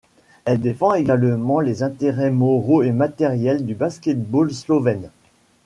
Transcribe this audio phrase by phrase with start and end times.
[0.45, 5.11] Elle défend également les intérêts moraux et matériels du basket-ball slovène.